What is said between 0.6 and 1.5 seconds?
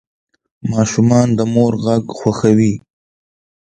ماشومان د